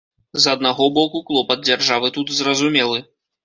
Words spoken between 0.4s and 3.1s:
З аднаго боку, клопат дзяржавы тут зразумелы.